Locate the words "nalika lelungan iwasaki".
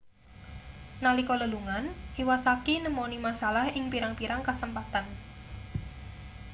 1.03-2.73